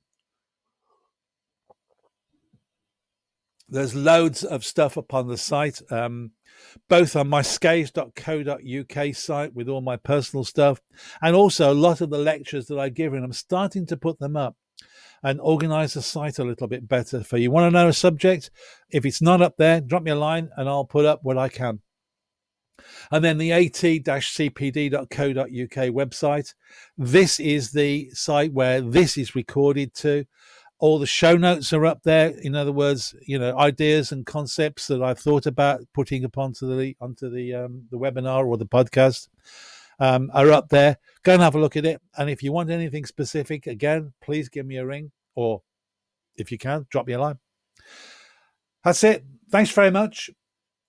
There's 3.70 3.96
loads 3.96 4.44
of 4.44 4.66
stuff 4.66 4.98
upon 4.98 5.28
the 5.28 5.38
site. 5.38 5.82
Um, 5.92 6.32
both 6.88 7.16
on 7.16 7.28
my 7.28 7.42
scaves.co.uk 7.42 9.16
site 9.16 9.54
with 9.54 9.70
all 9.70 9.82
my 9.82 9.96
personal 9.96 10.44
stuff 10.44 10.82
and 11.22 11.36
also 11.36 11.72
a 11.72 11.76
lot 11.76 12.02
of 12.02 12.10
the 12.10 12.18
lectures 12.18 12.66
that 12.68 12.80
I 12.80 12.90
give 12.90 13.14
and 13.14 13.24
I'm 13.24 13.34
starting 13.34 13.86
to 13.88 13.98
put 13.98 14.20
them 14.20 14.36
up 14.36 14.56
and 15.24 15.40
organize 15.42 15.94
the 15.94 16.02
site 16.02 16.40
a 16.40 16.44
little 16.44 16.68
bit 16.68 16.88
better 16.88 17.24
for 17.24 17.38
you. 17.38 17.52
Want 17.52 17.72
to 17.72 17.72
know 17.72 17.88
a 17.88 17.94
subject? 17.94 18.52
If 18.90 19.06
it's 19.06 19.22
not 19.22 19.42
up 19.42 19.58
there, 19.58 19.82
drop 19.82 20.04
me 20.04 20.12
a 20.12 20.16
line 20.16 20.50
and 20.56 20.70
I'll 20.70 20.86
put 20.86 21.06
up 21.06 21.20
what 21.24 21.38
I 21.38 21.50
can. 21.50 21.82
And 23.12 23.24
then 23.26 23.38
the 23.40 23.52
at-cpd.co.uk 23.52 25.08
website. 25.10 26.54
This 26.98 27.40
is 27.40 27.72
the 27.72 28.10
site 28.12 28.54
where 28.54 28.82
this 28.82 29.18
is 29.18 29.36
recorded 29.36 29.96
to 29.96 30.26
all 30.80 31.00
the 31.00 31.08
show 31.08 31.36
notes 31.36 31.74
are 31.74 31.86
up 31.86 32.04
there. 32.04 32.30
In 32.30 32.56
other 32.56 32.72
words, 32.72 33.16
you 33.26 33.40
know, 33.40 33.58
ideas 33.58 34.12
and 34.12 34.26
concepts 34.26 34.88
that 34.88 35.02
I've 35.02 35.20
thought 35.20 35.46
about 35.46 35.82
putting 35.94 36.24
upon 36.24 36.54
to 36.54 36.66
the 36.66 36.96
onto 37.02 37.30
the 37.30 37.54
um, 37.56 37.88
the 37.90 37.98
webinar 37.98 38.46
or 38.46 38.58
the 38.58 38.66
podcast 38.66 39.28
um, 40.00 40.30
are 40.34 40.52
up 40.52 40.70
there. 40.70 40.98
Go 41.24 41.34
and 41.34 41.42
have 41.42 41.56
a 41.56 41.60
look 41.60 41.76
at 41.76 41.86
it. 41.86 42.02
And 42.18 42.30
if 42.30 42.44
you 42.44 42.52
want 42.52 42.70
anything 42.70 43.06
specific, 43.06 43.68
again, 43.68 44.14
please 44.22 44.50
give 44.50 44.66
me 44.66 44.78
a 44.78 44.86
ring, 44.86 45.12
or 45.36 45.62
if 46.36 46.52
you 46.52 46.58
can, 46.58 46.86
drop 46.90 47.08
me 47.08 47.14
a 47.14 47.20
line. 47.20 47.40
That's 48.84 49.04
it. 49.04 49.26
Thanks 49.50 49.72
very 49.72 49.92
much. 49.92 50.30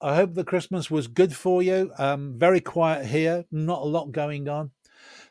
I 0.00 0.14
hope 0.14 0.34
the 0.34 0.44
Christmas 0.44 0.90
was 0.90 1.08
good 1.08 1.34
for 1.34 1.62
you. 1.62 1.90
Um, 1.98 2.34
very 2.36 2.60
quiet 2.60 3.06
here, 3.06 3.46
not 3.50 3.82
a 3.82 3.86
lot 3.86 4.12
going 4.12 4.48
on. 4.48 4.70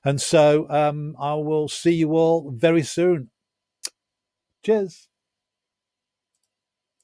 And 0.04 0.20
so 0.20 0.70
um, 0.70 1.15
I 1.20 1.36
will 1.36 1.70
see 1.70 1.93
you 1.93 2.12
all 2.12 2.52
very 2.52 2.84
soon 2.84 3.30
Cheers. 4.67 5.08